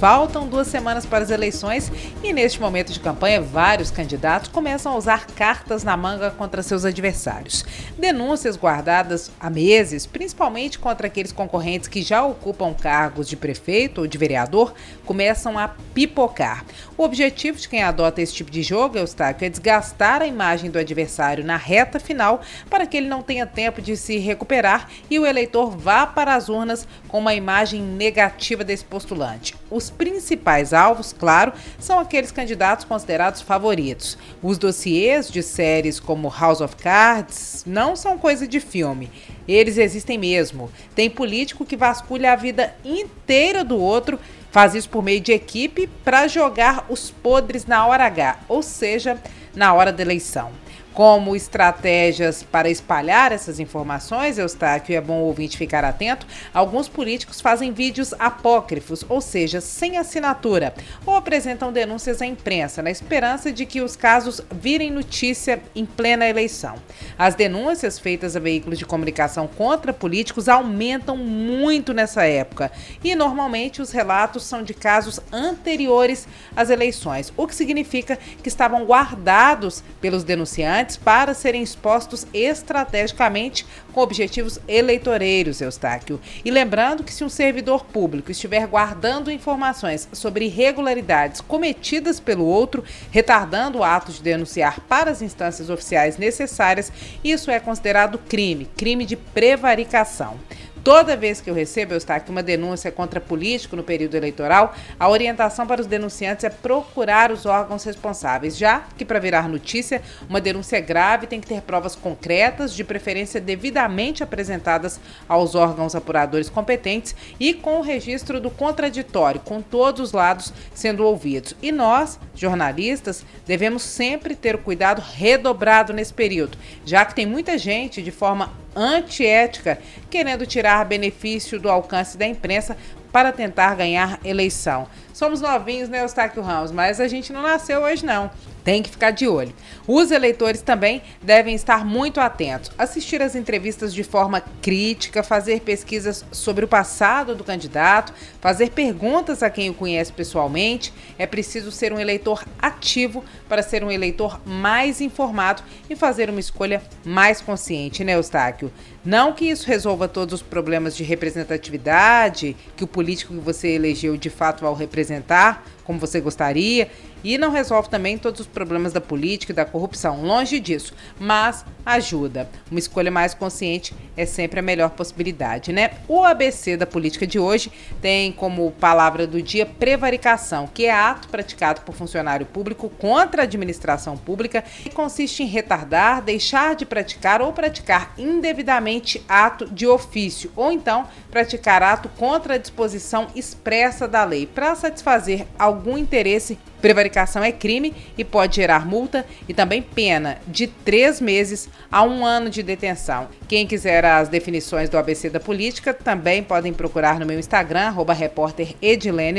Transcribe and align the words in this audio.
Faltam 0.00 0.48
duas 0.48 0.66
semanas 0.66 1.04
para 1.04 1.22
as 1.22 1.28
eleições 1.28 1.92
e, 2.24 2.32
neste 2.32 2.58
momento 2.58 2.90
de 2.90 2.98
campanha, 2.98 3.38
vários 3.38 3.90
candidatos 3.90 4.48
começam 4.48 4.92
a 4.92 4.96
usar 4.96 5.26
cartas 5.26 5.84
na 5.84 5.94
manga 5.94 6.30
contra 6.30 6.62
seus 6.62 6.86
adversários. 6.86 7.66
Denúncias 7.98 8.56
guardadas 8.56 9.30
há 9.38 9.50
meses, 9.50 10.06
principalmente 10.06 10.78
contra 10.78 11.06
aqueles 11.06 11.32
concorrentes 11.32 11.86
que 11.86 12.00
já 12.00 12.24
ocupam 12.24 12.72
cargos 12.72 13.28
de 13.28 13.36
prefeito 13.36 14.00
ou 14.00 14.06
de 14.06 14.16
vereador, 14.16 14.72
começam 15.04 15.58
a 15.58 15.68
pipocar. 15.92 16.64
O 16.96 17.02
objetivo 17.02 17.58
de 17.58 17.68
quem 17.68 17.82
adota 17.82 18.22
esse 18.22 18.32
tipo 18.32 18.50
de 18.50 18.62
jogo, 18.62 18.96
Eustáquio, 18.96 19.44
é 19.44 19.50
desgastar 19.50 20.22
a 20.22 20.26
imagem 20.26 20.70
do 20.70 20.78
adversário 20.78 21.44
na 21.44 21.58
reta 21.58 22.00
final 22.00 22.40
para 22.70 22.86
que 22.86 22.96
ele 22.96 23.06
não 23.06 23.20
tenha 23.20 23.44
tempo 23.44 23.82
de 23.82 23.94
se 23.98 24.16
recuperar 24.16 24.88
e 25.10 25.18
o 25.18 25.26
eleitor 25.26 25.76
vá 25.76 26.06
para 26.06 26.34
as 26.34 26.48
urnas 26.48 26.88
com 27.06 27.18
uma 27.18 27.34
imagem 27.34 27.82
negativa 27.82 28.64
desse 28.64 28.86
postulante. 28.86 29.59
Os 29.70 29.88
principais 29.88 30.72
alvos, 30.72 31.12
claro, 31.12 31.52
são 31.78 32.00
aqueles 32.00 32.32
candidatos 32.32 32.84
considerados 32.84 33.40
favoritos. 33.40 34.18
Os 34.42 34.58
dossiês 34.58 35.30
de 35.30 35.42
séries 35.42 36.00
como 36.00 36.28
House 36.28 36.60
of 36.60 36.74
Cards 36.74 37.62
não 37.64 37.94
são 37.94 38.18
coisa 38.18 38.48
de 38.48 38.58
filme. 38.58 39.08
Eles 39.46 39.78
existem 39.78 40.18
mesmo. 40.18 40.70
Tem 40.94 41.08
político 41.08 41.64
que 41.64 41.76
vasculha 41.76 42.32
a 42.32 42.36
vida 42.36 42.74
inteira 42.84 43.62
do 43.62 43.78
outro, 43.78 44.18
faz 44.50 44.74
isso 44.74 44.90
por 44.90 45.02
meio 45.02 45.20
de 45.20 45.32
equipe 45.32 45.86
para 46.04 46.26
jogar 46.26 46.86
os 46.88 47.10
podres 47.10 47.64
na 47.64 47.86
hora 47.86 48.06
H, 48.06 48.40
ou 48.48 48.62
seja, 48.62 49.18
na 49.54 49.72
hora 49.72 49.92
da 49.92 50.02
eleição 50.02 50.50
como 50.92 51.36
estratégias 51.36 52.42
para 52.42 52.68
espalhar 52.68 53.32
essas 53.32 53.60
informações, 53.60 54.38
Eustáquio, 54.38 54.96
é 54.96 55.00
bom 55.00 55.20
o 55.20 55.26
ouvinte 55.26 55.56
ficar 55.56 55.84
atento, 55.84 56.26
alguns 56.52 56.88
políticos 56.88 57.40
fazem 57.40 57.72
vídeos 57.72 58.12
apócrifos, 58.18 59.04
ou 59.08 59.20
seja, 59.20 59.60
sem 59.60 59.96
assinatura, 59.96 60.74
ou 61.06 61.14
apresentam 61.14 61.72
denúncias 61.72 62.20
à 62.20 62.26
imprensa, 62.26 62.82
na 62.82 62.90
esperança 62.90 63.52
de 63.52 63.64
que 63.64 63.80
os 63.80 63.94
casos 63.94 64.40
virem 64.50 64.90
notícia 64.90 65.62
em 65.74 65.86
plena 65.86 66.28
eleição. 66.28 66.74
As 67.18 67.34
denúncias 67.34 67.98
feitas 67.98 68.34
a 68.34 68.40
veículos 68.40 68.78
de 68.78 68.86
comunicação 68.86 69.46
contra 69.46 69.92
políticos 69.92 70.48
aumentam 70.48 71.16
muito 71.16 71.92
nessa 71.92 72.24
época, 72.24 72.72
e 73.02 73.14
normalmente 73.14 73.80
os 73.80 73.92
relatos 73.92 74.42
são 74.42 74.62
de 74.62 74.74
casos 74.74 75.20
anteriores 75.32 76.26
às 76.56 76.68
eleições, 76.68 77.32
o 77.36 77.46
que 77.46 77.54
significa 77.54 78.18
que 78.42 78.48
estavam 78.48 78.84
guardados 78.84 79.84
pelos 80.00 80.24
denunciantes 80.24 80.79
para 80.96 81.34
serem 81.34 81.62
expostos 81.62 82.26
estrategicamente 82.32 83.66
com 83.92 84.00
objetivos 84.00 84.58
eleitoreiros, 84.66 85.60
Eustáquio. 85.60 86.20
E 86.44 86.50
lembrando 86.50 87.04
que 87.04 87.12
se 87.12 87.24
um 87.24 87.28
servidor 87.28 87.84
público 87.84 88.30
estiver 88.30 88.66
guardando 88.66 89.30
informações 89.30 90.08
sobre 90.12 90.46
irregularidades 90.46 91.40
cometidas 91.40 92.20
pelo 92.20 92.44
outro, 92.44 92.84
retardando 93.10 93.78
o 93.78 93.84
ato 93.84 94.12
de 94.12 94.22
denunciar 94.22 94.80
para 94.80 95.10
as 95.10 95.22
instâncias 95.22 95.70
oficiais 95.70 96.16
necessárias, 96.16 96.92
isso 97.22 97.50
é 97.50 97.60
considerado 97.60 98.18
crime, 98.18 98.66
crime 98.76 99.04
de 99.04 99.16
prevaricação. 99.16 100.38
Toda 100.82 101.14
vez 101.14 101.42
que 101.42 101.50
eu 101.50 101.54
recebo, 101.54 101.92
eu 101.92 101.98
estou 101.98 102.16
aqui 102.16 102.30
uma 102.30 102.42
denúncia 102.42 102.90
contra 102.90 103.20
político 103.20 103.76
no 103.76 103.82
período 103.82 104.14
eleitoral, 104.14 104.74
a 104.98 105.08
orientação 105.10 105.66
para 105.66 105.80
os 105.80 105.86
denunciantes 105.86 106.44
é 106.44 106.48
procurar 106.48 107.30
os 107.30 107.44
órgãos 107.44 107.84
responsáveis, 107.84 108.56
já 108.56 108.84
que 108.96 109.04
para 109.04 109.18
virar 109.18 109.46
notícia, 109.46 110.00
uma 110.26 110.40
denúncia 110.40 110.80
grave 110.80 111.26
tem 111.26 111.38
que 111.38 111.46
ter 111.46 111.60
provas 111.60 111.94
concretas, 111.94 112.74
de 112.74 112.82
preferência 112.82 113.40
devidamente 113.40 114.22
apresentadas 114.22 114.98
aos 115.28 115.54
órgãos 115.54 115.94
apuradores 115.94 116.48
competentes 116.48 117.14
e 117.38 117.52
com 117.52 117.78
o 117.78 117.82
registro 117.82 118.40
do 118.40 118.50
contraditório, 118.50 119.40
com 119.40 119.60
todos 119.60 120.00
os 120.00 120.12
lados 120.12 120.50
sendo 120.74 121.04
ouvidos. 121.04 121.54
E 121.60 121.70
nós, 121.70 122.18
jornalistas, 122.34 123.22
devemos 123.46 123.82
sempre 123.82 124.34
ter 124.34 124.54
o 124.54 124.58
cuidado 124.58 125.02
redobrado 125.14 125.92
nesse 125.92 126.14
período, 126.14 126.56
já 126.86 127.04
que 127.04 127.14
tem 127.14 127.26
muita 127.26 127.58
gente 127.58 128.02
de 128.02 128.10
forma 128.10 128.59
antiética, 128.74 129.78
querendo 130.10 130.46
tirar 130.46 130.84
benefício 130.84 131.58
do 131.58 131.70
alcance 131.70 132.16
da 132.16 132.26
imprensa 132.26 132.76
para 133.12 133.32
tentar 133.32 133.74
ganhar 133.74 134.20
eleição. 134.24 134.86
Somos 135.12 135.40
novinhos, 135.40 135.88
né, 135.88 136.02
Eustáquio 136.02 136.42
Ramos, 136.42 136.70
mas 136.70 137.00
a 137.00 137.08
gente 137.08 137.32
não 137.32 137.42
nasceu 137.42 137.82
hoje, 137.82 138.06
não. 138.06 138.30
Tem 138.64 138.82
que 138.82 138.90
ficar 138.90 139.10
de 139.10 139.26
olho. 139.26 139.52
Os 139.86 140.10
eleitores 140.10 140.62
também 140.62 141.02
devem 141.22 141.54
estar 141.54 141.84
muito 141.84 142.20
atentos, 142.20 142.70
assistir 142.76 143.22
às 143.22 143.34
entrevistas 143.34 143.92
de 143.92 144.04
forma 144.04 144.42
crítica, 144.60 145.22
fazer 145.22 145.60
pesquisas 145.60 146.24
sobre 146.30 146.64
o 146.64 146.68
passado 146.68 147.34
do 147.34 147.44
candidato, 147.44 148.12
fazer 148.40 148.70
perguntas 148.70 149.42
a 149.42 149.50
quem 149.50 149.70
o 149.70 149.74
conhece 149.74 150.12
pessoalmente. 150.12 150.92
É 151.18 151.26
preciso 151.26 151.72
ser 151.72 151.92
um 151.92 151.98
eleitor 151.98 152.44
ativo 152.58 153.24
para 153.48 153.62
ser 153.62 153.82
um 153.82 153.90
eleitor 153.90 154.40
mais 154.44 155.00
informado 155.00 155.62
e 155.88 155.96
fazer 155.96 156.30
uma 156.30 156.40
escolha 156.40 156.82
mais 157.04 157.40
consciente, 157.40 158.04
né, 158.04 158.14
Eustáquio? 158.14 158.72
Não 159.04 159.32
que 159.32 159.46
isso 159.46 159.66
resolva 159.66 160.06
todos 160.06 160.34
os 160.34 160.42
problemas 160.42 160.94
de 160.94 161.02
representatividade 161.02 162.56
que 162.76 162.84
o 162.84 162.86
político 162.86 163.34
que 163.34 163.40
você 163.40 163.68
elegeu 163.68 164.16
de 164.16 164.28
fato 164.28 164.66
ao 164.66 164.74
representar, 164.74 165.64
como 165.90 165.98
você 165.98 166.20
gostaria, 166.20 166.88
e 167.24 167.36
não 167.36 167.50
resolve 167.50 167.88
também 167.88 168.16
todos 168.16 168.40
os 168.40 168.46
problemas 168.46 168.92
da 168.92 169.00
política 169.00 169.52
e 169.52 169.54
da 169.54 169.64
corrupção, 169.64 170.22
longe 170.22 170.60
disso, 170.60 170.94
mas 171.18 171.64
ajuda. 171.84 172.48
Uma 172.70 172.78
escolha 172.78 173.10
mais 173.10 173.34
consciente 173.34 173.92
é 174.16 174.24
sempre 174.24 174.60
a 174.60 174.62
melhor 174.62 174.90
possibilidade, 174.90 175.72
né? 175.72 175.90
O 176.06 176.24
ABC 176.24 176.76
da 176.76 176.86
política 176.86 177.26
de 177.26 177.38
hoje 177.38 177.72
tem 178.00 178.30
como 178.30 178.70
palavra 178.70 179.26
do 179.26 179.42
dia 179.42 179.66
prevaricação, 179.66 180.68
que 180.72 180.86
é 180.86 180.92
ato 180.92 181.28
praticado 181.28 181.80
por 181.80 181.94
funcionário 181.94 182.46
público 182.46 182.88
contra 182.88 183.42
a 183.42 183.44
administração 183.44 184.16
pública 184.16 184.62
e 184.84 184.90
consiste 184.90 185.42
em 185.42 185.46
retardar, 185.46 186.22
deixar 186.22 186.76
de 186.76 186.86
praticar 186.86 187.42
ou 187.42 187.52
praticar 187.52 188.14
indevidamente 188.16 189.22
ato 189.28 189.66
de 189.66 189.86
ofício, 189.86 190.52
ou 190.54 190.70
então 190.70 191.06
praticar 191.30 191.82
ato 191.82 192.08
contra 192.10 192.54
a 192.54 192.58
disposição 192.58 193.26
expressa 193.34 194.06
da 194.06 194.24
lei 194.24 194.46
para 194.46 194.74
satisfazer 194.74 195.46
algum 195.58 195.79
interesse 195.98 196.58
Prevaricação 196.80 197.44
é 197.44 197.52
crime 197.52 197.94
e 198.16 198.24
pode 198.24 198.56
gerar 198.56 198.86
multa 198.86 199.26
e 199.46 199.52
também 199.52 199.82
pena 199.82 200.38
de 200.46 200.66
três 200.66 201.20
meses 201.20 201.68
a 201.92 202.02
um 202.02 202.24
ano 202.24 202.48
de 202.48 202.62
detenção. 202.62 203.28
Quem 203.46 203.66
quiser 203.66 204.04
as 204.04 204.28
definições 204.28 204.88
do 204.88 204.96
ABC 204.96 205.28
da 205.28 205.38
política 205.38 205.92
também 205.92 206.42
podem 206.42 206.72
procurar 206.72 207.20
no 207.20 207.26
meu 207.26 207.38
Instagram, 207.38 207.88
arroba 207.88 208.16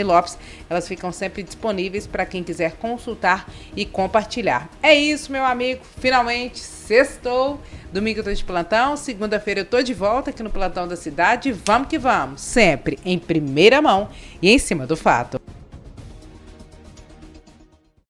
Lopes. 0.06 0.38
Elas 0.70 0.88
ficam 0.88 1.12
sempre 1.12 1.42
disponíveis 1.42 2.06
para 2.06 2.26
quem 2.26 2.44
quiser 2.44 2.74
consultar 2.74 3.50
e 3.76 3.86
compartilhar. 3.86 4.70
É 4.84 4.94
isso, 4.94 5.32
meu 5.32 5.44
amigo. 5.44 5.82
Finalmente, 6.00 6.60
sextou. 6.60 7.60
Domingo 7.92 8.20
eu 8.20 8.24
tô 8.24 8.32
de 8.32 8.44
plantão, 8.44 8.96
segunda-feira 8.96 9.62
eu 9.62 9.66
tô 9.66 9.82
de 9.82 9.94
volta 9.94 10.30
aqui 10.30 10.42
no 10.42 10.50
plantão 10.50 10.88
da 10.88 10.96
cidade. 10.96 11.52
Vamos 11.52 11.90
que 11.90 11.98
vamos, 11.98 12.40
sempre 12.42 12.98
em 13.04 13.20
primeira 13.20 13.82
mão 13.82 14.10
e 14.42 14.50
em 14.50 14.60
cima 14.60 14.88
do 14.88 14.96
fato. 14.96 15.42